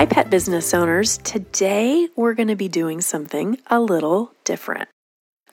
[0.00, 1.18] Hi, pet business owners.
[1.18, 4.88] Today we're going to be doing something a little different.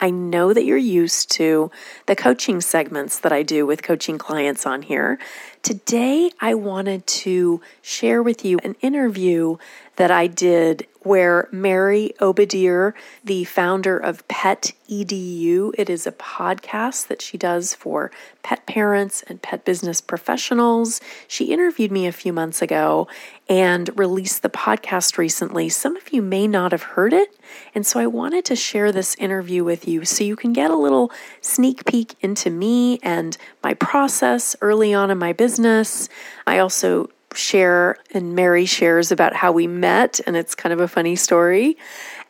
[0.00, 1.70] I know that you're used to
[2.06, 5.18] the coaching segments that I do with coaching clients on here.
[5.62, 9.56] Today, I wanted to share with you an interview
[9.96, 17.08] that I did where Mary Oberdier, the founder of Pet EDU, it is a podcast
[17.08, 18.10] that she does for
[18.42, 21.00] pet parents and pet business professionals.
[21.26, 23.08] She interviewed me a few months ago
[23.48, 25.68] and released the podcast recently.
[25.68, 27.34] Some of you may not have heard it,
[27.74, 30.76] and so I wanted to share this interview with you so you can get a
[30.76, 36.08] little sneak peek into me and my process early on in my business.
[36.46, 40.88] I also share and Mary shares about how we met, and it's kind of a
[40.88, 41.76] funny story.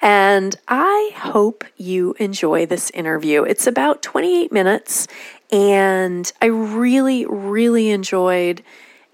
[0.00, 3.42] And I hope you enjoy this interview.
[3.42, 5.08] It's about 28 minutes,
[5.50, 8.62] and I really, really enjoyed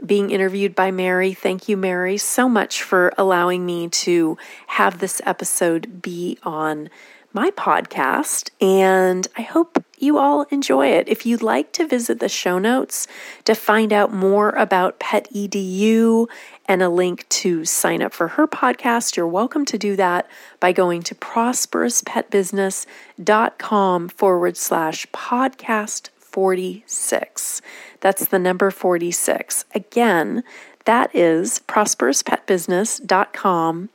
[0.06, 1.34] being interviewed by Mary.
[1.34, 4.36] Thank you, Mary, so much for allowing me to
[4.68, 6.90] have this episode be on
[7.32, 8.50] my podcast.
[8.60, 11.08] And I hope you all enjoy it.
[11.08, 13.08] If you'd like to visit the show notes
[13.44, 16.28] to find out more about Pet EDU
[16.66, 20.28] and a link to sign up for her podcast, you're welcome to do that
[20.60, 27.62] by going to prosperouspetbusiness.com forward slash podcast 46.
[28.00, 29.64] That's the number 46.
[29.72, 30.42] Again,
[30.84, 33.88] that is prosperouspetbusiness.com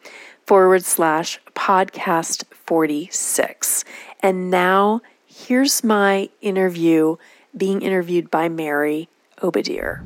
[0.48, 3.84] forward slash podcast 46.
[4.22, 7.18] And now here's my interview
[7.58, 9.10] being interviewed by Mary
[9.42, 10.06] Oberdier.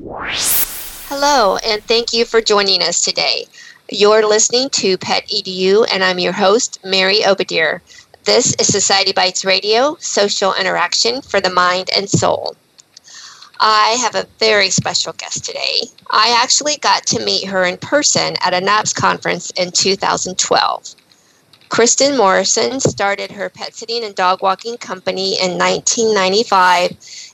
[1.08, 3.46] Hello, and thank you for joining us today.
[3.92, 7.82] You're listening to Pet EDU, and I'm your host, Mary Oberdier.
[8.26, 12.56] This is Society Bites Radio, social interaction for the mind and soul.
[13.60, 15.82] I have a very special guest today.
[16.10, 20.96] I actually got to meet her in person at a NAPS conference in 2012.
[21.68, 26.92] Kristin Morrison started her pet sitting and dog walking company in 1995,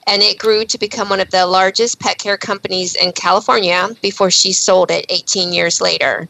[0.08, 4.32] and it grew to become one of the largest pet care companies in California before
[4.32, 6.28] she sold it 18 years later.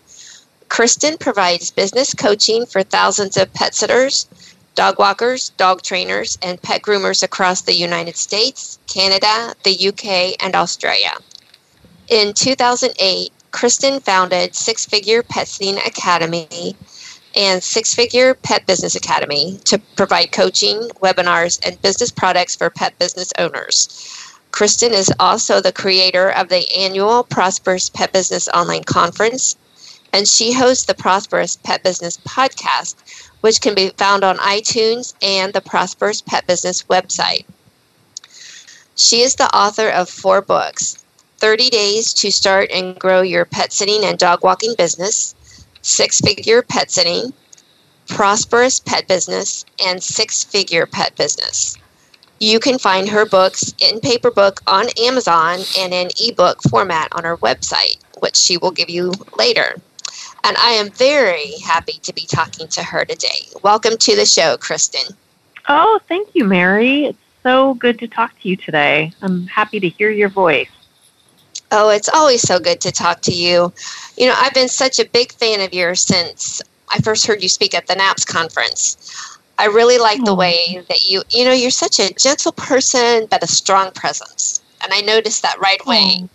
[0.69, 4.27] Kristin provides business coaching for thousands of pet sitters,
[4.75, 10.55] dog walkers, dog trainers, and pet groomers across the United States, Canada, the UK, and
[10.55, 11.11] Australia.
[12.07, 16.75] In 2008, Kristin founded Six Figure Pet Sitting Academy
[17.35, 22.97] and Six Figure Pet Business Academy to provide coaching, webinars, and business products for pet
[22.99, 23.89] business owners.
[24.51, 29.55] Kristin is also the creator of the annual Prosperous Pet Business Online Conference,
[30.13, 32.95] and she hosts the Prosperous Pet Business Podcast,
[33.41, 37.45] which can be found on iTunes and the Prosperous Pet Business website.
[38.95, 41.03] She is the author of four books
[41.37, 45.35] 30 Days to Start and Grow Your Pet Sitting and Dog Walking Business,
[45.81, 47.31] six figure pet sitting,
[48.07, 51.77] prosperous pet business, and six figure pet business.
[52.41, 57.23] You can find her books in paper book on Amazon and in ebook format on
[57.23, 59.75] her website, which she will give you later.
[60.43, 63.47] And I am very happy to be talking to her today.
[63.63, 65.13] Welcome to the show, Kristin.
[65.67, 67.05] Oh, thank you, Mary.
[67.05, 69.11] It's so good to talk to you today.
[69.21, 70.69] I'm happy to hear your voice.
[71.71, 73.71] Oh, it's always so good to talk to you.
[74.17, 77.49] You know, I've been such a big fan of yours since I first heard you
[77.49, 79.37] speak at the NAPS conference.
[79.59, 80.35] I really like the oh.
[80.35, 84.61] way that you, you know, you're such a gentle person, but a strong presence.
[84.81, 86.21] And I noticed that right away.
[86.21, 86.29] Oh.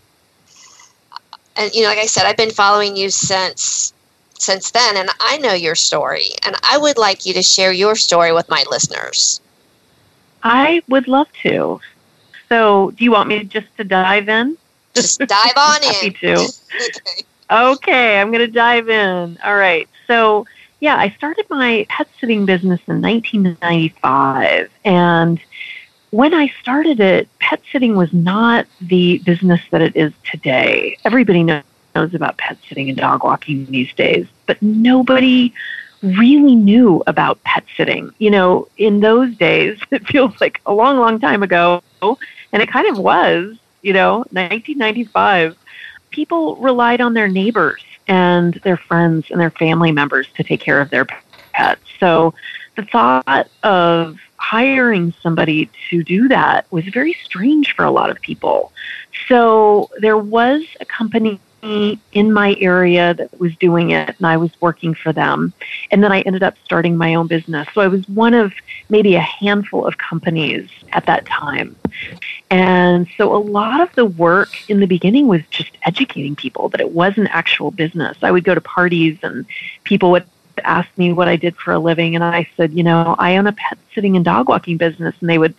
[1.57, 3.93] And, you know, like I said, I've been following you since
[4.37, 7.95] since then and I know your story and I would like you to share your
[7.95, 9.41] story with my listeners.
[10.43, 11.81] I would love to.
[12.49, 14.59] So, do you want me just to dive in?
[14.95, 16.13] Just dive on Happy in.
[16.15, 16.35] to.
[16.75, 17.25] okay.
[17.51, 19.39] okay, I'm going to dive in.
[19.43, 19.89] All right.
[20.07, 20.47] So,
[20.81, 24.71] yeah, I started my pet sitting business in 1995.
[24.85, 25.41] And
[26.15, 30.97] when I started it, pet sitting was not the business that it is today.
[31.05, 31.65] Everybody knows
[31.95, 35.53] about pet sitting and dog walking these days, but nobody
[36.03, 38.11] really knew about pet sitting.
[38.19, 42.69] You know, in those days, it feels like a long, long time ago, and it
[42.71, 45.57] kind of was you know, 1995,
[46.11, 50.81] people relied on their neighbors and their friends and their family members to take care
[50.81, 51.07] of their
[51.53, 51.83] pets.
[52.01, 52.35] So
[52.77, 54.19] the thought of
[54.51, 58.73] hiring somebody to do that was very strange for a lot of people.
[59.27, 61.41] So there was a company
[62.13, 65.55] in my area that was doing it and I was working for them.
[65.91, 67.67] And then I ended up starting my own business.
[67.73, 68.53] So I was one of
[68.91, 71.75] maybe a handful of companies at that time.
[72.51, 76.83] And so a lot of the work in the beginning was just educating people that
[76.83, 78.19] it was an actual business.
[78.21, 79.47] I would go to parties and
[79.85, 80.27] people would
[80.63, 83.47] asked me what I did for a living, and I said, you know, I own
[83.47, 85.55] a pet sitting and dog walking business, and they would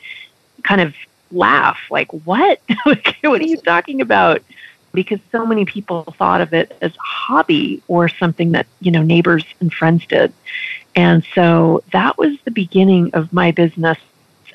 [0.63, 0.93] kind of
[1.31, 2.61] laugh, like, what?
[2.83, 4.41] what are you talking about?
[4.93, 9.03] Because so many people thought of it as a hobby or something that, you know,
[9.03, 10.33] neighbors and friends did.
[10.95, 13.97] And so that was the beginning of my business.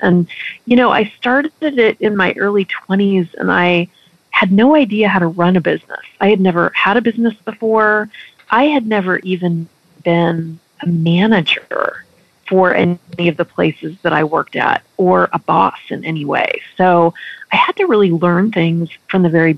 [0.01, 0.27] And,
[0.65, 3.87] you know, I started it in my early 20s and I
[4.31, 5.99] had no idea how to run a business.
[6.19, 8.09] I had never had a business before.
[8.49, 9.69] I had never even
[10.03, 12.05] been a manager
[12.47, 16.61] for any of the places that I worked at or a boss in any way.
[16.75, 17.13] So
[17.51, 19.53] I had to really learn things from the very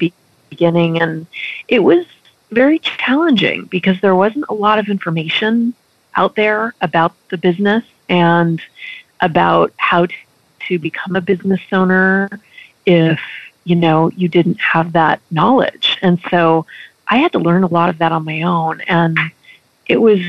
[0.49, 1.01] beginning.
[1.01, 1.25] And
[1.67, 2.05] it was
[2.51, 5.73] very challenging because there wasn't a lot of information
[6.15, 8.61] out there about the business and
[9.21, 10.07] about how
[10.67, 12.29] to become a business owner
[12.85, 13.19] if
[13.63, 16.65] you know you didn't have that knowledge and so
[17.07, 19.17] i had to learn a lot of that on my own and
[19.87, 20.19] it was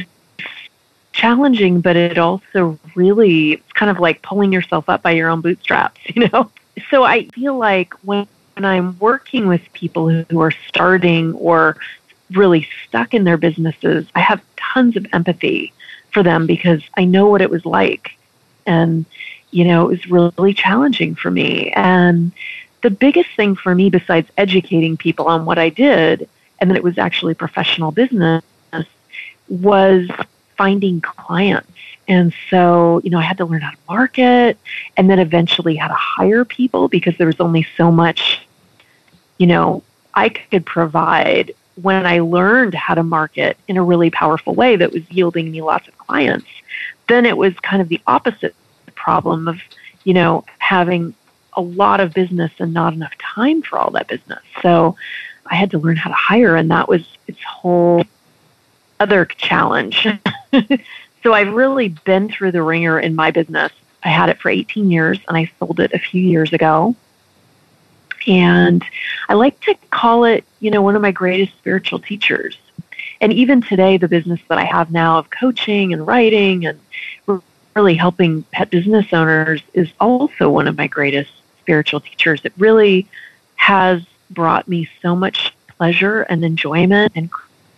[1.13, 5.41] challenging, but it also really it's kind of like pulling yourself up by your own
[5.41, 6.51] bootstraps, you know?
[6.91, 11.77] So I feel like when, when I'm working with people who are starting or
[12.33, 15.73] really stuck in their businesses, I have tons of empathy
[16.11, 18.17] for them because I know what it was like.
[18.67, 19.05] And,
[19.51, 21.71] you know, it was really challenging for me.
[21.73, 22.33] And
[22.83, 26.29] the biggest thing for me, besides educating people on what I did,
[26.61, 28.43] and that it was actually professional business,
[29.49, 30.09] was
[30.57, 31.71] finding clients.
[32.07, 34.59] And so, you know, I had to learn how to market
[34.97, 38.47] and then eventually how to hire people because there was only so much,
[39.39, 39.83] you know,
[40.15, 44.93] I could provide when I learned how to market in a really powerful way that
[44.93, 46.47] was yielding me lots of clients.
[47.09, 48.55] Then it was kind of the opposite
[48.95, 49.61] problem of,
[50.05, 51.15] you know, having
[51.55, 54.41] a lot of business and not enough time for all that business.
[54.63, 54.97] So
[55.47, 58.05] I had to learn how to hire, and that was its whole
[59.01, 60.07] other challenge.
[61.23, 63.73] so I've really been through the ringer in my business.
[64.03, 66.95] I had it for 18 years and I sold it a few years ago.
[68.27, 68.83] And
[69.29, 72.57] I like to call it, you know, one of my greatest spiritual teachers.
[73.21, 76.81] And even today, the business that I have now of coaching and writing and
[77.75, 81.31] really helping pet business owners is also one of my greatest
[81.61, 82.41] spiritual teachers.
[82.45, 83.07] It really
[83.57, 87.31] has brought me so much pleasure and enjoyment and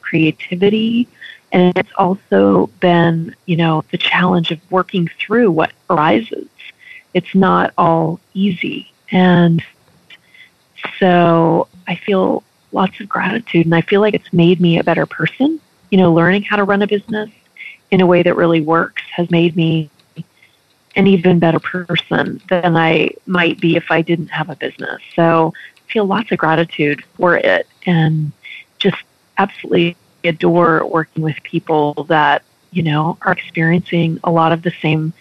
[0.06, 1.08] creativity.
[1.52, 6.48] And it's also been, you know, the challenge of working through what arises.
[7.14, 8.92] It's not all easy.
[9.10, 9.62] And
[10.98, 12.42] so I feel
[12.72, 15.60] lots of gratitude and I feel like it's made me a better person.
[15.90, 17.30] You know, learning how to run a business
[17.90, 19.88] in a way that really works has made me
[20.96, 25.00] an even better person than I might be if I didn't have a business.
[25.14, 28.32] So I feel lots of gratitude for it and
[28.78, 29.02] just
[29.38, 35.12] absolutely adore working with people that, you know, are experiencing a lot of the same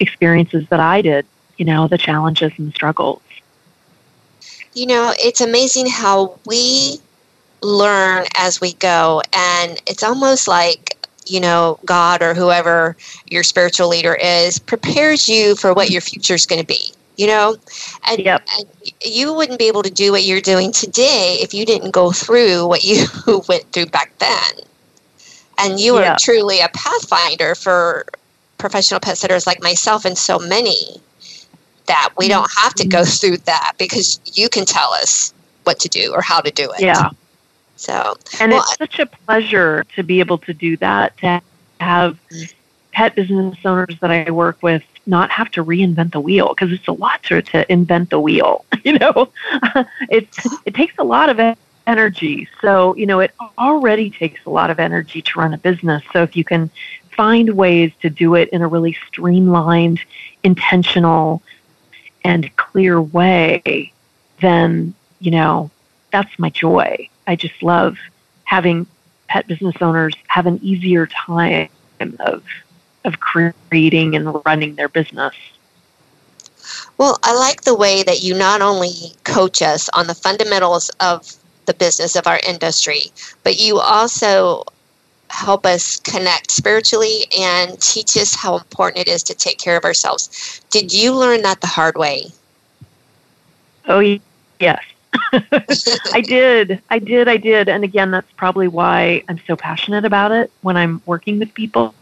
[0.00, 3.22] experiences that I did, you know, the challenges and the struggles.
[4.74, 6.98] You know, it's amazing how we
[7.62, 9.22] learn as we go.
[9.32, 10.96] And it's almost like,
[11.26, 12.96] you know, God or whoever
[13.30, 17.26] your spiritual leader is prepares you for what your future is going to be you
[17.26, 17.56] know?
[18.08, 18.42] And, yep.
[18.56, 18.66] and,
[19.04, 22.66] you wouldn't be able to do what you're doing today if you didn't go through
[22.66, 23.06] what you
[23.48, 24.64] went through back then.
[25.58, 28.06] And you are truly a pathfinder for
[28.58, 31.00] professional pet sitters like myself and so many
[31.86, 33.10] that we don't have to go mm-hmm.
[33.10, 36.80] through that because you can tell us what to do or how to do it.
[36.80, 37.10] Yeah.
[37.76, 41.42] So and well, it's such a pleasure to be able to do that to
[41.80, 42.18] have
[42.92, 46.88] pet business owners that i work with not have to reinvent the wheel because it's
[46.88, 48.64] a lot to, to invent the wheel.
[48.84, 49.28] You know,
[50.10, 51.56] it's it takes a lot of
[51.86, 52.48] energy.
[52.60, 56.02] So you know, it already takes a lot of energy to run a business.
[56.12, 56.68] So if you can
[57.12, 60.00] find ways to do it in a really streamlined,
[60.42, 61.44] intentional,
[62.24, 63.92] and clear way,
[64.40, 65.70] then you know
[66.10, 67.08] that's my joy.
[67.28, 67.98] I just love
[68.42, 68.88] having
[69.28, 71.68] pet business owners have an easier time
[72.18, 72.42] of
[73.04, 75.34] of creating and running their business.
[76.98, 78.92] Well, I like the way that you not only
[79.24, 81.32] coach us on the fundamentals of
[81.66, 84.64] the business of our industry, but you also
[85.28, 89.84] help us connect spiritually and teach us how important it is to take care of
[89.84, 90.60] ourselves.
[90.70, 92.26] Did you learn that the hard way?
[93.88, 94.18] Oh,
[94.60, 94.84] yes.
[96.12, 96.80] I did.
[96.90, 97.28] I did.
[97.28, 97.68] I did.
[97.68, 101.94] And again, that's probably why I'm so passionate about it when I'm working with people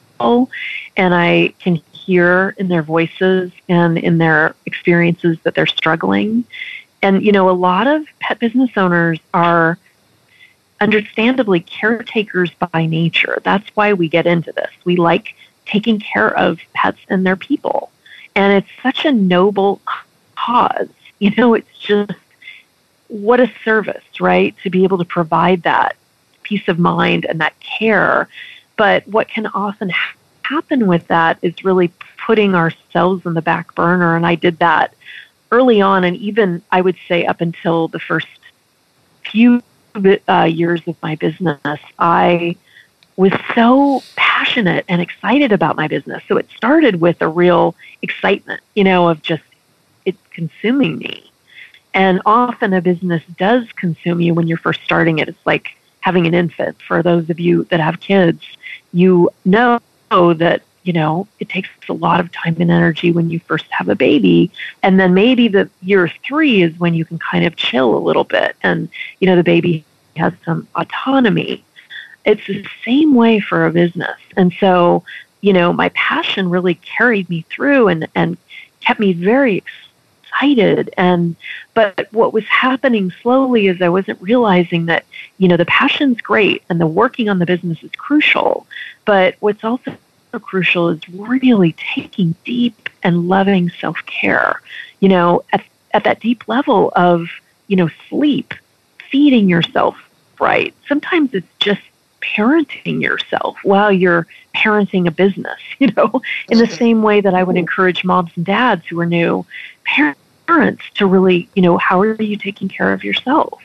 [0.96, 6.44] and I can hear in their voices and in their experiences that they're struggling.
[7.02, 9.78] And, you know, a lot of pet business owners are
[10.80, 13.40] understandably caretakers by nature.
[13.44, 14.70] That's why we get into this.
[14.84, 15.34] We like
[15.66, 17.90] taking care of pets and their people.
[18.34, 19.80] And it's such a noble
[20.36, 20.88] cause.
[21.22, 22.12] You know, it's just
[23.08, 24.56] what a service, right?
[24.62, 25.94] To be able to provide that
[26.42, 28.26] peace of mind and that care.
[28.80, 29.92] But what can often
[30.42, 34.16] happen with that is really putting ourselves in the back burner.
[34.16, 34.94] And I did that
[35.52, 38.26] early on, and even I would say up until the first
[39.30, 39.62] few
[40.26, 41.60] uh, years of my business,
[41.98, 42.56] I
[43.16, 46.22] was so passionate and excited about my business.
[46.26, 49.42] So it started with a real excitement, you know, of just
[50.06, 51.30] it consuming me.
[51.92, 55.28] And often a business does consume you when you're first starting it.
[55.28, 56.80] It's like having an infant.
[56.82, 58.44] For those of you that have kids,
[58.92, 59.80] you know
[60.10, 63.88] that you know, it takes a lot of time and energy when you first have
[63.88, 64.50] a baby.
[64.82, 68.24] And then maybe the year three is when you can kind of chill a little
[68.24, 68.88] bit and,
[69.20, 69.84] you know, the baby
[70.16, 71.62] has some autonomy.
[72.24, 74.18] It's the same way for a business.
[74.36, 75.04] And so,
[75.42, 78.36] you know, my passion really carried me through and, and
[78.80, 79.62] kept me very
[80.30, 80.92] excited.
[80.96, 81.36] And,
[81.74, 85.04] but what was happening slowly is I wasn't realizing that,
[85.38, 88.66] you know, the passion's great and the working on the business is crucial.
[89.04, 89.96] But what's also
[90.42, 94.60] crucial is really taking deep and loving self care.
[95.00, 97.28] You know, at, at that deep level of,
[97.66, 98.54] you know, sleep,
[99.10, 99.96] feeding yourself
[100.38, 100.74] right.
[100.88, 101.80] Sometimes it's just
[102.20, 107.42] parenting yourself while you're parenting a business, you know, in the same way that I
[107.42, 109.46] would encourage moms and dads who are new
[110.46, 113.62] parents to really, you know, how are you taking care of yourself?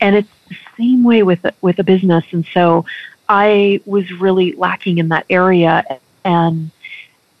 [0.00, 2.24] And it's the same way with with a business.
[2.32, 2.84] And so
[3.28, 5.84] I was really lacking in that area
[6.24, 6.70] and,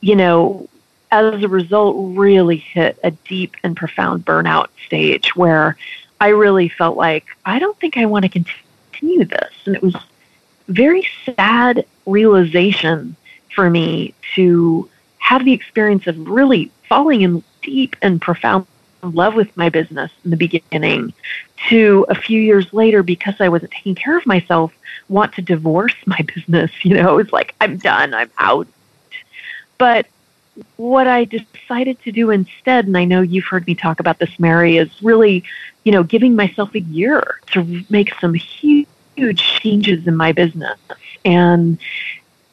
[0.00, 0.68] you know,
[1.10, 5.76] as a result, really hit a deep and profound burnout stage where
[6.20, 9.52] I really felt like, I don't think I want to continue this.
[9.66, 9.94] And it was
[10.68, 13.14] very sad realization
[13.54, 14.88] for me to
[15.18, 18.66] have the experience of really falling in deep and profound
[19.02, 21.12] love with my business in the beginning
[21.68, 24.72] to a few years later because I wasn't taking care of myself
[25.08, 28.66] want to divorce my business you know it's like I'm done I'm out.
[29.78, 30.06] But
[30.76, 34.38] what I decided to do instead and I know you've heard me talk about this
[34.38, 35.42] Mary is really
[35.84, 40.78] you know giving myself a year to make some huge huge changes in my business.
[41.24, 41.78] And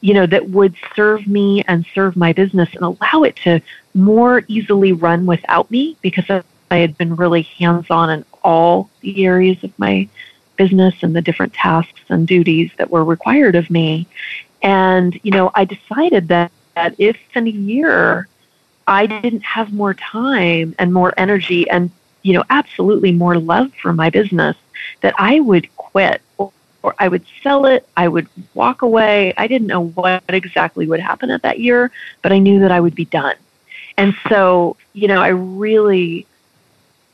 [0.00, 3.60] you know, that would serve me and serve my business and allow it to
[3.94, 6.24] more easily run without me because
[6.70, 10.08] I had been really hands on in all the areas of my
[10.56, 14.06] business and the different tasks and duties that were required of me.
[14.62, 18.28] And, you know, I decided that, that if in a year
[18.86, 21.90] I didn't have more time and more energy and,
[22.22, 24.56] you know, absolutely more love for my business,
[25.00, 26.22] that I would quit
[26.82, 29.34] or I would sell it, I would walk away.
[29.36, 31.90] I didn't know what exactly would happen at that year,
[32.22, 33.36] but I knew that I would be done.
[33.96, 36.26] And so, you know, I really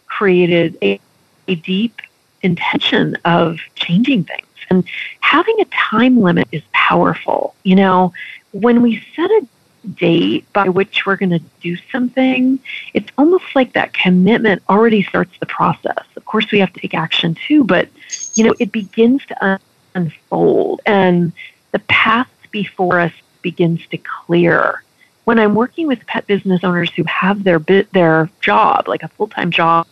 [0.07, 1.01] created a,
[1.49, 2.01] a deep
[2.43, 4.47] intention of changing things.
[4.71, 4.85] And
[5.21, 7.55] having a time limit is powerful.
[7.65, 8.13] You know,
[8.53, 9.47] when we set a
[9.95, 12.59] date by which we're going to do something,
[12.95, 16.05] it's almost like that commitment already starts the process.
[16.17, 17.89] Of course, we have to take action too, but
[18.37, 19.61] you know, it begins to
[19.95, 21.33] unfold and
[21.73, 23.13] the path before us
[23.43, 24.83] begins to clear.
[25.25, 29.51] When I'm working with pet business owners who have their their job, like a full-time
[29.51, 29.87] job,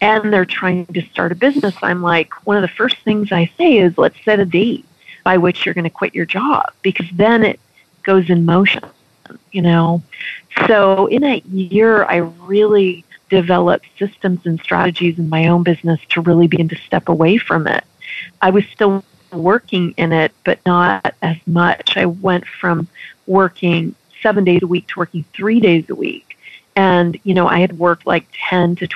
[0.00, 3.50] and they're trying to start a business, I'm like, one of the first things I
[3.56, 4.84] say is let's set a date
[5.22, 7.60] by which you're going to quit your job because then it
[8.02, 8.82] goes in motion,
[9.52, 10.02] you know.
[10.66, 16.20] So in that year I really developed systems and strategies in my own business to
[16.20, 17.82] really begin to step away from it.
[18.42, 21.96] I was still working in it, but not as much.
[21.96, 22.88] I went from
[23.26, 26.36] working seven days a week to working three days a week.
[26.76, 28.88] And, you know, I had worked like 10 to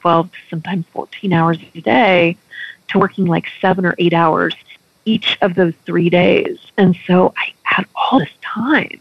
[0.00, 2.36] 12, sometimes 14 hours a day
[2.88, 4.56] to working like seven or eight hours
[5.04, 6.58] each of those three days.
[6.76, 9.00] And so I had all this time.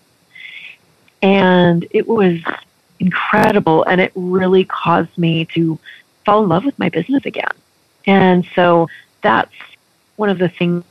[1.24, 2.42] And it was
[3.04, 3.84] incredible.
[3.84, 5.78] And it really caused me to
[6.26, 7.52] fall in love with my business again.
[8.06, 8.90] And so
[9.22, 9.54] that's
[10.16, 10.84] one of the things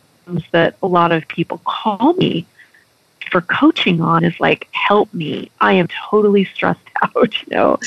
[0.50, 2.46] that a lot of people call me
[3.30, 5.50] for coaching on is like, help me.
[5.60, 7.78] I am totally stressed out, you know.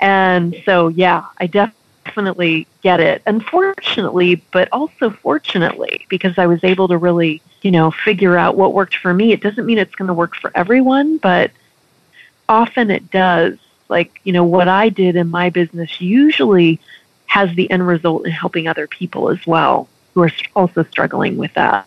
[0.00, 3.22] And so, yeah, I definitely get it.
[3.26, 8.72] Unfortunately, but also fortunately, because I was able to really, you know, figure out what
[8.72, 9.32] worked for me.
[9.32, 11.50] It doesn't mean it's going to work for everyone, but
[12.48, 13.58] often it does.
[13.88, 16.80] Like, you know, what I did in my business usually
[17.26, 21.52] has the end result in helping other people as well who are also struggling with
[21.54, 21.86] that.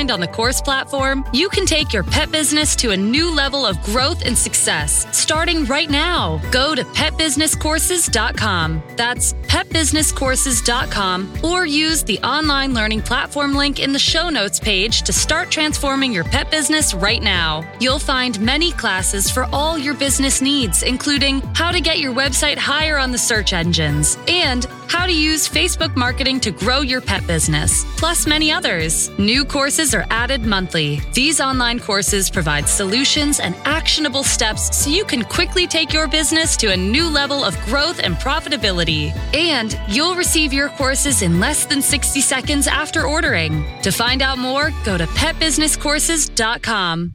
[0.09, 3.81] on the course platform, you can take your pet business to a new level of
[3.83, 6.41] growth and success starting right now.
[6.49, 8.83] Go to petbusinesscourses.com.
[8.95, 15.13] That's petbusinesscourses.com or use the online learning platform link in the show notes page to
[15.13, 17.69] start transforming your pet business right now.
[17.79, 22.57] You'll find many classes for all your business needs, including how to get your website
[22.57, 27.25] higher on the search engines and how to use Facebook marketing to grow your pet
[27.25, 29.09] business, plus many others.
[29.17, 30.99] New courses are added monthly.
[31.13, 36.57] These online courses provide solutions and actionable steps so you can quickly take your business
[36.57, 39.15] to a new level of growth and profitability.
[39.33, 43.63] And you'll receive your courses in less than 60 seconds after ordering.
[43.83, 47.13] To find out more, go to petbusinesscourses.com.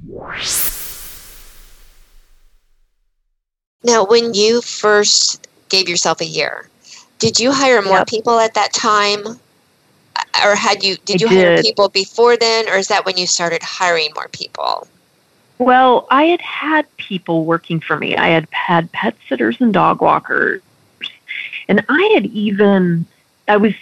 [3.84, 6.70] Now, when you first gave yourself a year,
[7.18, 8.06] did you hire more yep.
[8.06, 9.24] people at that time?
[10.44, 13.62] Or had you did you hire people before then or is that when you started
[13.62, 14.86] hiring more people?
[15.58, 18.16] Well, I had had people working for me.
[18.16, 20.60] I had had pet sitters and dog walkers.
[21.68, 23.06] And I had even
[23.48, 23.74] I was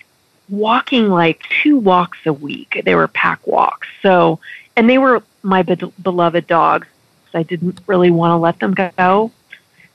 [0.49, 2.83] walking like two walks a week.
[2.85, 3.89] They were pack walks.
[4.03, 4.39] So,
[4.77, 6.87] and they were my be- beloved dogs.
[7.33, 9.33] I didn't really want to let them go.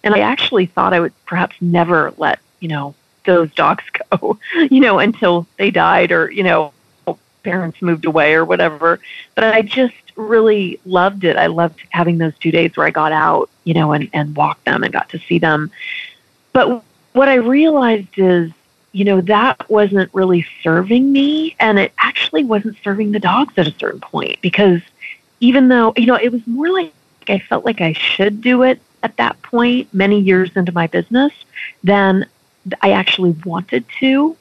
[0.03, 2.95] And I actually thought I would perhaps never let, you know,
[3.29, 4.39] those dogs go,
[4.69, 6.73] you know, until they died or, you know,
[7.43, 8.99] parents moved away or whatever.
[9.35, 11.37] But I just really loved it.
[11.37, 14.65] I loved having those two days where I got out, you know, and, and walked
[14.65, 15.71] them and got to see them.
[16.53, 18.51] But what I realized is,
[18.91, 23.67] you know, that wasn't really serving me and it actually wasn't serving the dogs at
[23.67, 24.81] a certain point because
[25.39, 26.91] even though, you know, it was more like
[27.27, 31.31] I felt like I should do it at that point, many years into my business,
[31.83, 32.25] than
[32.81, 34.35] I actually wanted to.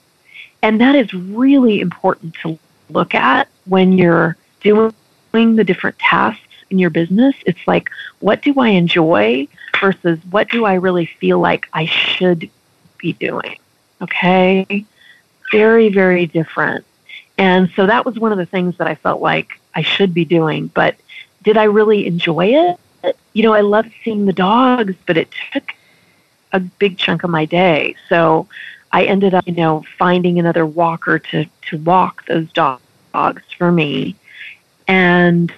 [0.62, 2.58] And that is really important to
[2.90, 4.92] look at when you're doing
[5.32, 7.34] the different tasks in your business.
[7.46, 9.48] It's like, what do I enjoy
[9.80, 12.50] versus what do I really feel like I should
[12.98, 13.58] be doing?
[14.02, 14.84] Okay?
[15.52, 16.84] Very, very different.
[17.36, 20.24] And so that was one of the things that I felt like I should be
[20.24, 20.66] doing.
[20.68, 20.96] But
[21.44, 23.16] did I really enjoy it?
[23.32, 25.72] You know, I loved seeing the dogs, but it took
[26.52, 27.96] a big chunk of my day.
[28.08, 28.48] So
[28.92, 34.16] I ended up, you know, finding another walker to, to walk those dogs for me.
[34.86, 35.52] And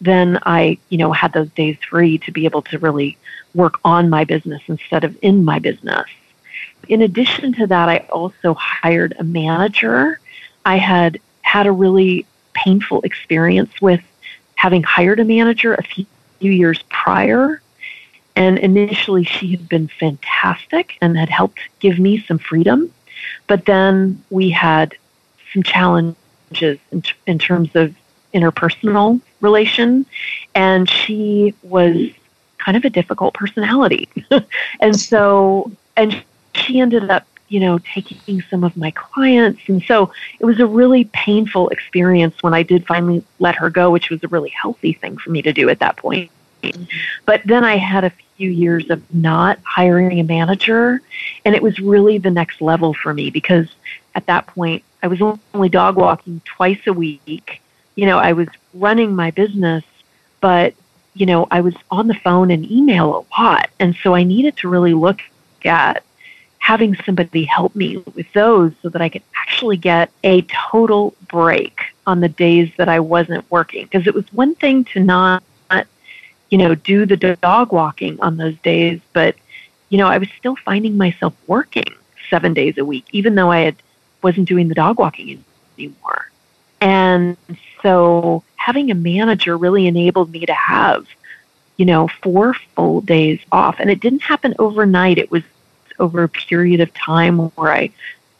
[0.00, 3.16] then I, you know, had those days free to be able to really
[3.54, 6.06] work on my business instead of in my business.
[6.88, 10.20] In addition to that, I also hired a manager.
[10.64, 14.00] I had had a really painful experience with
[14.54, 16.06] having hired a manager a few
[16.40, 17.60] years prior
[18.38, 22.92] and initially, she had been fantastic and had helped give me some freedom.
[23.48, 24.94] But then we had
[25.52, 27.96] some challenges in, t- in terms of
[28.32, 30.06] interpersonal relation.
[30.54, 32.10] And she was
[32.58, 34.08] kind of a difficult personality.
[34.80, 36.22] and so, and
[36.54, 39.62] she ended up, you know, taking some of my clients.
[39.66, 43.90] And so it was a really painful experience when I did finally let her go,
[43.90, 46.30] which was a really healthy thing for me to do at that point.
[47.24, 51.00] But then I had a few years of not hiring a manager,
[51.44, 53.68] and it was really the next level for me because
[54.14, 57.60] at that point I was only dog walking twice a week.
[57.94, 59.84] You know, I was running my business,
[60.40, 60.74] but
[61.14, 63.70] you know, I was on the phone and email a lot.
[63.80, 65.20] And so I needed to really look
[65.64, 66.04] at
[66.58, 71.80] having somebody help me with those so that I could actually get a total break
[72.06, 73.84] on the days that I wasn't working.
[73.84, 75.42] Because it was one thing to not,
[76.50, 79.36] you know, do the dog walking on those days, but,
[79.88, 81.92] you know, I was still finding myself working
[82.30, 83.76] seven days a week, even though I had
[84.22, 85.44] wasn't doing the dog walking
[85.78, 86.30] anymore.
[86.80, 87.36] And
[87.82, 91.06] so having a manager really enabled me to have,
[91.76, 93.76] you know, four full days off.
[93.78, 95.18] And it didn't happen overnight.
[95.18, 95.42] It was
[95.98, 97.90] over a period of time where I,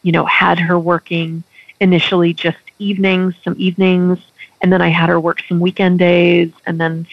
[0.03, 1.43] you know, had her working
[1.79, 4.19] initially just evenings, some evenings,
[4.61, 7.07] and then I had her work some weekend days and then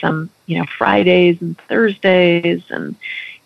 [0.00, 2.94] some, you know, Fridays and Thursdays and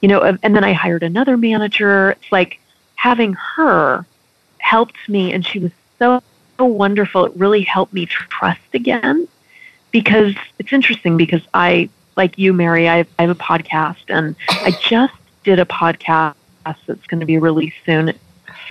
[0.01, 2.11] you know, and then I hired another manager.
[2.11, 2.59] It's like
[2.97, 4.05] having her
[4.59, 6.21] helped me and she was so
[6.59, 7.27] wonderful.
[7.27, 9.29] It really helped me trust again
[9.93, 14.73] because it's interesting because I, like you, Mary, I, I have a podcast and I
[14.73, 15.15] just
[15.45, 18.09] did a podcast that's going to be released soon.
[18.09, 18.19] It's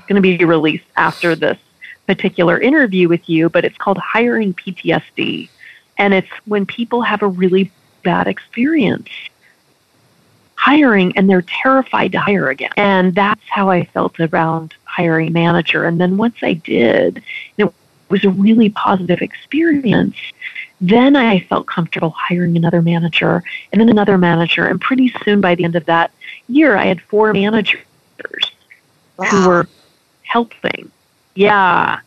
[0.08, 1.58] going to be released after this
[2.06, 5.48] particular interview with you, but it's called Hiring PTSD.
[5.98, 7.72] And it's when people have a really
[8.06, 9.10] bad experience
[10.66, 12.72] hiring and they're terrified to hire again.
[12.76, 15.86] And that's how I felt around hiring manager.
[15.86, 17.22] And then once I did,
[17.58, 17.72] it
[18.10, 20.16] was a really positive experience.
[20.82, 24.66] Then I felt comfortable hiring another manager and then another manager.
[24.66, 26.12] And pretty soon by the end of that
[26.48, 27.84] year, I had four managers
[29.18, 29.26] wow.
[29.28, 29.68] who were
[30.24, 30.90] helping.
[31.36, 32.00] Yeah.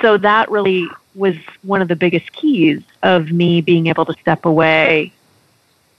[0.00, 4.46] So that really was one of the biggest keys of me being able to step
[4.46, 5.12] away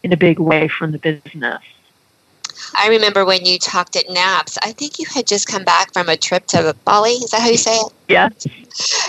[0.03, 1.63] in a big way from the business.
[2.75, 6.09] I remember when you talked at NAPS, I think you had just come back from
[6.09, 7.11] a trip to Bali.
[7.11, 7.93] Is that how you say it?
[8.07, 8.29] Yeah.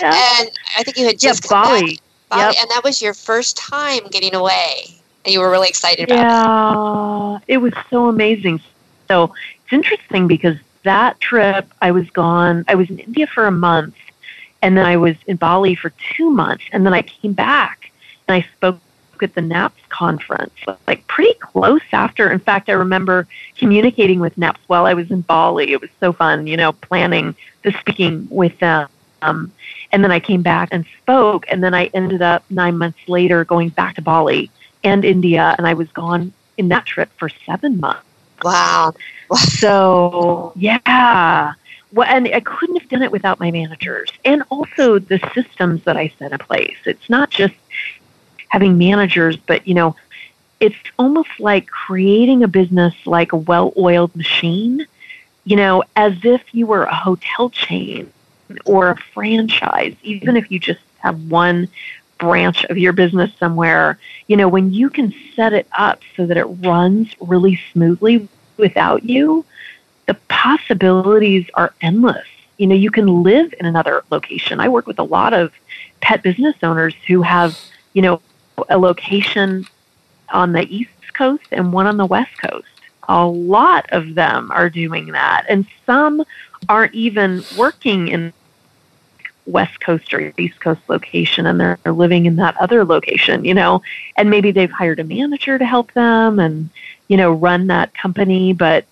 [0.01, 0.39] yeah.
[0.39, 1.99] And I think you had just yeah, Bali.
[2.29, 2.41] Bali.
[2.41, 2.55] Yep.
[2.61, 4.85] And that was your first time getting away.
[5.23, 7.43] And you were really excited about yeah, it.
[7.47, 7.55] Yeah.
[7.55, 8.61] It was so amazing.
[9.07, 12.65] So it's interesting because that trip, I was gone.
[12.67, 13.95] I was in India for a month.
[14.61, 16.63] And then I was in Bali for two months.
[16.71, 17.91] And then I came back
[18.27, 18.79] and I spoke
[19.23, 20.53] at the NAPS conference,
[20.87, 22.31] like pretty close after.
[22.31, 25.71] In fact, I remember communicating with NAPS while I was in Bali.
[25.71, 28.89] It was so fun, you know, planning the speaking with them.
[29.21, 29.51] Um,
[29.91, 33.43] and then I came back and spoke, and then I ended up nine months later
[33.45, 34.51] going back to Bali
[34.83, 38.05] and India, and I was gone in that trip for seven months.
[38.43, 38.93] Wow.
[39.35, 41.53] so, yeah.
[41.91, 45.95] Well, and I couldn't have done it without my managers and also the systems that
[45.95, 46.75] I set in place.
[46.85, 47.55] It's not just
[48.55, 49.93] having managers, but you know,
[50.61, 54.87] it's almost like creating a business like a well-oiled machine,
[55.43, 58.09] you know, as if you were a hotel chain
[58.63, 61.67] or a franchise, even if you just have one
[62.17, 66.37] branch of your business somewhere, you know, when you can set it up so that
[66.37, 69.43] it runs really smoothly without you,
[70.05, 72.27] the possibilities are endless.
[72.57, 74.61] You know, you can live in another location.
[74.61, 75.51] I work with a lot of
[75.99, 77.59] pet business owners who have,
[77.91, 78.21] you know,
[78.69, 79.67] a location
[80.29, 82.67] on the East Coast and one on the West Coast.
[83.07, 86.23] A lot of them are doing that, and some
[86.67, 88.33] aren't even working in
[89.45, 93.81] West Coast or East Coast location and they're living in that other location, you know,
[94.17, 96.69] and maybe they've hired a manager to help them and,
[97.07, 98.53] you know, run that company.
[98.53, 98.85] But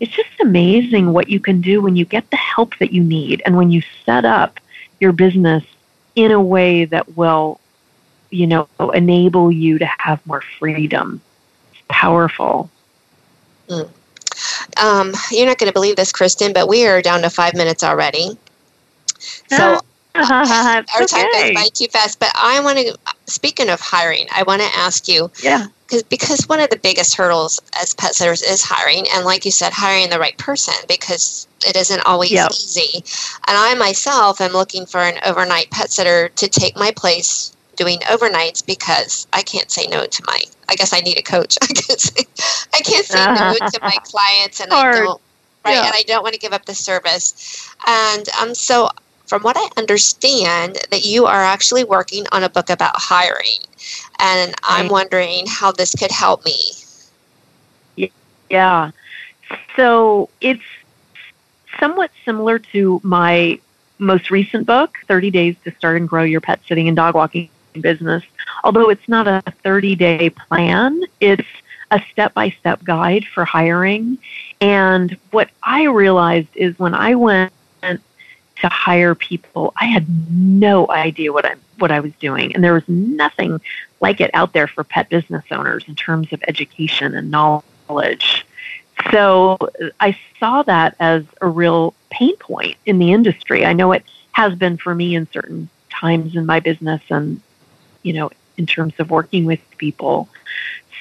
[0.00, 3.42] it's just amazing what you can do when you get the help that you need
[3.44, 4.60] and when you set up
[5.00, 5.64] your business
[6.14, 7.60] in a way that will
[8.30, 11.20] you know, enable you to have more freedom.
[11.72, 12.70] It's powerful.
[13.68, 13.88] Mm.
[14.80, 17.82] Um, you're not going to believe this, Kristin, but we are down to five minutes
[17.82, 18.36] already.
[19.48, 19.80] So
[20.14, 22.20] our time goes by too fast.
[22.20, 25.30] But I want to, speaking of hiring, I want to ask you.
[25.42, 25.66] Yeah.
[25.86, 29.50] Because because one of the biggest hurdles as pet sitters is hiring, and like you
[29.50, 32.50] said, hiring the right person because it isn't always yep.
[32.50, 32.96] easy.
[33.46, 38.00] And I myself am looking for an overnight pet sitter to take my place doing
[38.00, 40.38] overnights because I can't say no to my.
[40.68, 41.56] I guess I need a coach.
[41.62, 42.24] I can't say,
[42.74, 44.94] I can't say no to my clients, and Hard.
[44.94, 45.20] I don't.
[45.64, 45.86] Right, yeah.
[45.86, 47.74] and I don't want to give up the service.
[47.86, 48.90] And um, so,
[49.26, 53.58] from what I understand, that you are actually working on a book about hiring,
[54.18, 56.56] and I'm wondering how this could help me.
[58.50, 58.90] Yeah.
[59.76, 60.62] So it's
[61.78, 63.60] somewhat similar to my
[63.98, 67.48] most recent book, 30 Days to Start and Grow Your Pet Sitting and Dog Walking
[67.80, 68.22] business.
[68.64, 71.46] Although it's not a 30 day plan, it's
[71.90, 74.18] a step by step guide for hiring.
[74.60, 81.32] And what I realized is when I went to hire people, I had no idea
[81.32, 83.60] what I what I was doing, and there was nothing
[84.00, 88.44] like it out there for pet business owners in terms of education and knowledge.
[89.12, 89.58] So
[90.00, 93.64] I saw that as a real pain point in the industry.
[93.64, 97.40] I know it has been for me in certain times in my business and
[98.08, 100.28] you know in terms of working with people.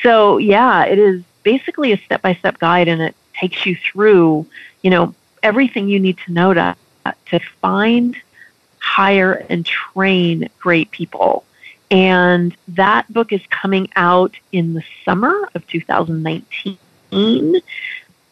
[0.03, 4.45] So yeah, it is basically a step-by-step guide and it takes you through,
[4.83, 6.75] you know, everything you need to know to
[7.27, 8.17] to find,
[8.79, 11.45] hire, and train great people.
[11.89, 16.77] And that book is coming out in the summer of 2019.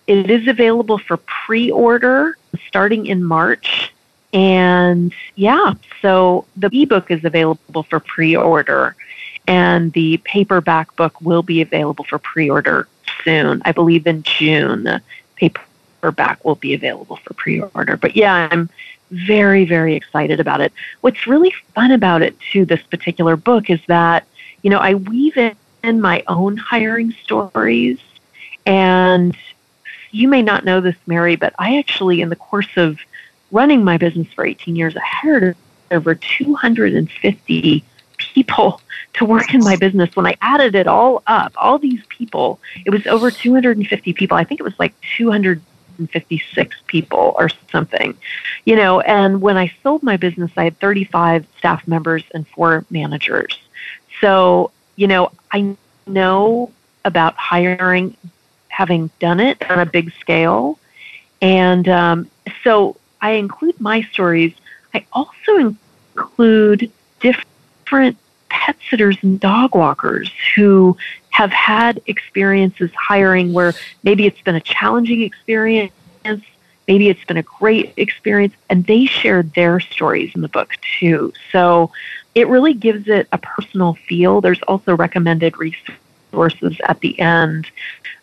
[0.08, 3.94] It is available for pre order starting in March.
[4.36, 8.94] And yeah, so the ebook is available for pre order,
[9.48, 12.86] and the paperback book will be available for pre order
[13.24, 13.62] soon.
[13.64, 14.84] I believe in June.
[14.84, 15.02] The
[15.38, 17.96] paperback will be available for pre order.
[17.96, 18.70] But yeah, I'm
[19.10, 20.74] very, very excited about it.
[21.00, 24.28] What's really fun about it, too, this particular book, is that,
[24.64, 28.00] you know, I weave in my own hiring stories.
[28.66, 29.38] And
[30.12, 33.00] you may not know this, Mary, but I actually, in the course of
[33.52, 35.58] running my business for 18 years, I hired
[35.92, 37.84] over 250
[38.18, 38.82] people
[39.14, 40.16] to work in my business.
[40.16, 44.38] When I added it all up, all these people, it was over 250 people.
[44.38, 45.62] I think it was like 200
[45.98, 48.18] 156 people or something,
[48.66, 49.00] you know.
[49.02, 53.58] And when I sold my business, I had 35 staff members and four managers.
[54.22, 55.76] So, you know, I
[56.08, 56.72] know
[57.04, 58.16] about hiring,
[58.70, 60.80] having done it on a big scale.
[61.42, 62.30] And um,
[62.64, 64.54] so I include my stories.
[64.94, 65.76] I also
[66.16, 68.18] include different
[68.50, 70.96] pet sitters and dog walkers who
[71.30, 73.74] have had experiences hiring where
[74.04, 75.92] maybe it's been a challenging experience,
[76.88, 81.34] maybe it's been a great experience, and they shared their stories in the book too.
[81.52, 81.92] So
[82.36, 84.40] it really gives it a personal feel.
[84.40, 85.96] There's also recommended resources
[86.84, 87.68] at the end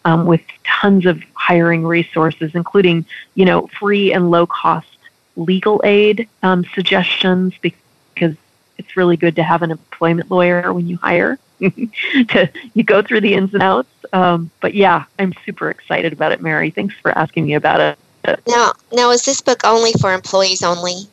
[0.05, 4.89] um, with tons of hiring resources, including you know free and low cost
[5.37, 8.37] legal aid um, suggestions because
[8.79, 11.39] it's really good to have an employment lawyer when you hire.
[11.61, 13.89] to you go through the ins and outs.
[14.13, 16.71] Um, but yeah, I'm super excited about it, Mary.
[16.71, 17.99] Thanks for asking me about it.
[18.47, 21.07] Now, now is this book only for employees only?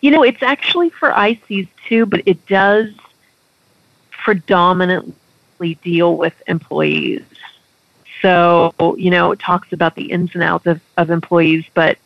[0.00, 2.92] You know, it's actually for ICs too, but it does
[4.10, 5.14] predominantly
[5.74, 7.22] deal with employees.
[8.22, 11.98] So, you know, it talks about the ins and outs of, of employees, but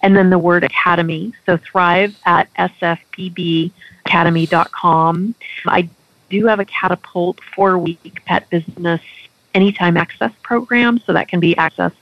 [0.03, 1.35] and then the word academy.
[1.47, 5.35] So thrive at sfpbacademy.com.
[5.67, 5.89] I
[6.31, 9.01] do have a catapult four week pet business
[9.55, 11.93] anytime access program, so that can be accessed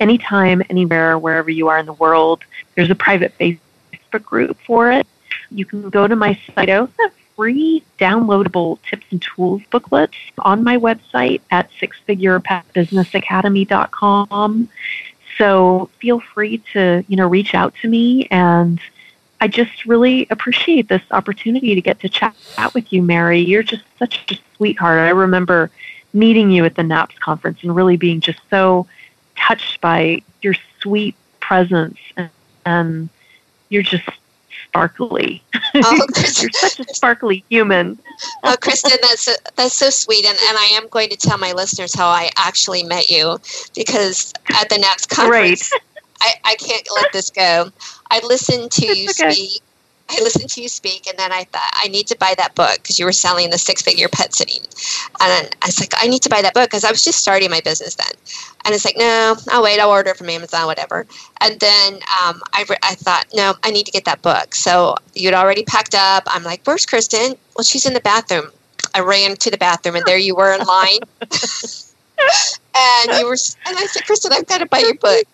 [0.00, 2.44] anytime, anywhere, wherever you are in the world.
[2.74, 5.06] There's a private Facebook group for it.
[5.50, 6.70] You can go to my site.
[6.70, 14.68] I also have free downloadable tips and tools booklets on my website at sixfigurepetbusinessacademy.com.
[15.36, 18.80] So feel free to, you know, reach out to me and
[19.40, 22.34] I just really appreciate this opportunity to get to chat
[22.72, 23.40] with you, Mary.
[23.40, 25.00] You're just such a sweetheart.
[25.00, 25.70] I remember
[26.14, 28.86] meeting you at the NAPS conference and really being just so
[29.36, 32.30] touched by your sweet presence and,
[32.64, 33.08] and
[33.68, 34.08] you're just
[34.68, 35.42] sparkly.
[35.74, 37.98] Oh, you're such a sparkly human.
[38.44, 41.94] oh, Kristin, that's that's so sweet, and, and I am going to tell my listeners
[41.94, 43.38] how I actually met you
[43.74, 45.72] because at the NAPS conference,
[46.20, 47.70] I, I can't let this go.
[48.10, 49.32] I listened to you okay.
[49.32, 49.62] speak
[50.10, 52.74] I listened to you speak, and then I thought I need to buy that book
[52.74, 54.60] because you were selling the six figure pet sitting.
[55.20, 57.50] And I was like, I need to buy that book because I was just starting
[57.50, 58.12] my business then.
[58.64, 59.80] And it's like, no, I'll wait.
[59.80, 61.06] I'll order from Amazon, whatever.
[61.40, 64.54] And then um, I, re- I thought, no, I need to get that book.
[64.54, 66.24] So you'd already packed up.
[66.26, 67.36] I'm like, where's Kristin?
[67.56, 68.50] Well, she's in the bathroom.
[68.94, 71.00] I ran to the bathroom, and there you were in line.
[71.20, 73.36] and you were,
[73.66, 75.24] and I said, Kristin, I've got to buy your book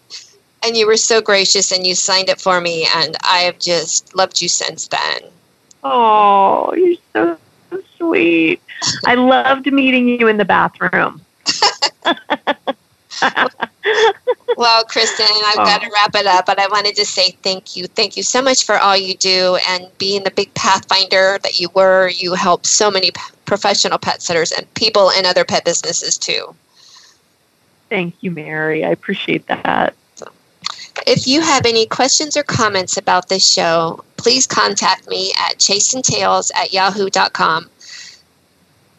[0.62, 4.14] and you were so gracious and you signed it for me and i have just
[4.14, 5.22] loved you since then.
[5.82, 7.38] Oh you're so
[7.96, 8.60] sweet.
[9.06, 11.20] I loved meeting you in the bathroom.
[14.56, 15.64] Well Kristin i've oh.
[15.64, 17.86] got to wrap it up but i wanted to say thank you.
[17.86, 21.68] Thank you so much for all you do and being the big pathfinder that you
[21.74, 22.08] were.
[22.08, 23.10] You helped so many
[23.46, 26.54] professional pet sitters and people in other pet businesses too.
[27.88, 28.84] Thank you mary.
[28.84, 29.94] I appreciate that
[31.06, 36.50] if you have any questions or comments about this show, please contact me at chaseandtails
[36.54, 37.70] at yahoo.com.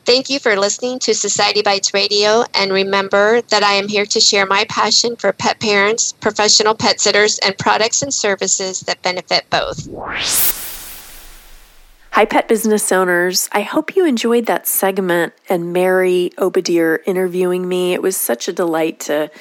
[0.04, 4.19] Thank you for listening to Society Bites Radio, and remember that I am here to
[4.19, 9.47] share my passion for pet parents, professional pet sitters, and products and services that benefit
[9.51, 9.88] both.
[12.12, 13.47] Hi, pet business owners.
[13.51, 17.93] I hope you enjoyed that segment and Mary Oberdier interviewing me.
[17.93, 19.32] It was such a delight to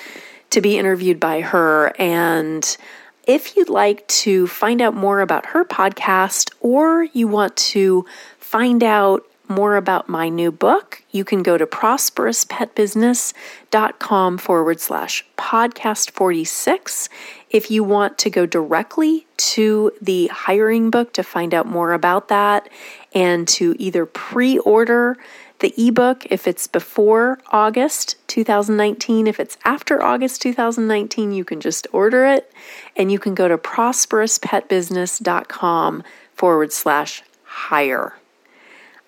[0.51, 1.93] to be interviewed by her.
[1.99, 2.77] And
[3.25, 8.05] if you'd like to find out more about her podcast or you want to
[8.39, 16.13] find out more about my new book, you can go to prosperouspetbusiness.com forward slash podcast
[16.13, 17.09] 46.
[17.51, 22.29] If you want to go directly to the hiring book to find out more about
[22.29, 22.69] that
[23.13, 25.17] and to either pre order
[25.61, 29.27] the ebook if it's before August 2019.
[29.27, 32.53] If it's after August 2019, you can just order it
[32.97, 36.03] and you can go to prosperouspetbusiness.com
[36.35, 38.17] forward slash hire.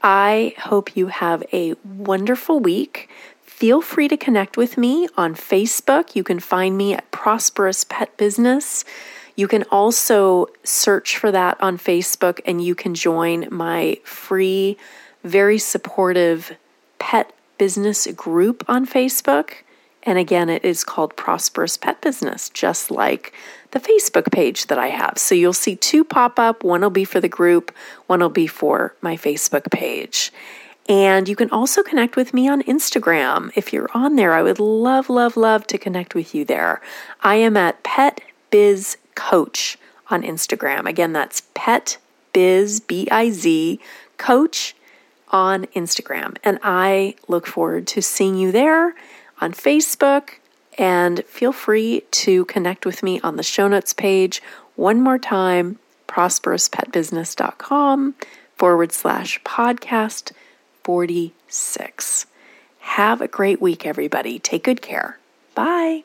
[0.02, 3.10] I hope you have a wonderful week.
[3.42, 6.16] Feel free to connect with me on Facebook.
[6.16, 8.84] You can find me at Prosperous Pet Business.
[9.36, 14.76] You can also search for that on Facebook and you can join my free
[15.22, 16.56] very supportive
[16.98, 19.54] pet business group on Facebook.
[20.04, 23.32] And again, it is called Prosperous Pet Business, just like
[23.70, 25.16] the Facebook page that I have.
[25.16, 26.64] So you'll see two pop up.
[26.64, 27.72] One will be for the group,
[28.06, 30.32] one will be for my Facebook page.
[30.88, 33.52] And you can also connect with me on Instagram.
[33.54, 36.80] If you're on there, I would love, love, love to connect with you there.
[37.20, 39.78] I am at Pet Biz Coach
[40.10, 40.88] on Instagram.
[40.88, 41.98] Again, that's Pet
[42.32, 43.78] Biz, B I Z,
[44.18, 44.74] Coach
[45.32, 46.36] on Instagram.
[46.44, 48.94] And I look forward to seeing you there
[49.40, 50.34] on Facebook.
[50.78, 54.42] And feel free to connect with me on the show notes page
[54.76, 58.14] one more time prosperouspetbusiness.com
[58.56, 60.32] forward slash podcast
[60.84, 62.26] 46.
[62.80, 64.38] Have a great week, everybody.
[64.38, 65.18] Take good care.
[65.54, 66.04] Bye.